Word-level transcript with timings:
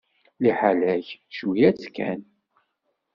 Liḥala-k, 0.43 1.07
cwiya-tt 1.35 1.81
kan. 1.95 2.21